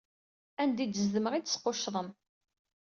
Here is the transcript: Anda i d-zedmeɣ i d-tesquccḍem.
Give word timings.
Anda 0.61 0.81
i 0.83 0.87
d-zedmeɣ 0.87 1.33
i 1.35 1.39
d-tesquccḍem. 1.41 2.09